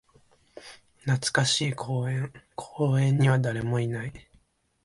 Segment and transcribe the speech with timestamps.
[1.05, 2.33] 懐かしい公園。
[2.55, 4.11] 公園には誰もいない。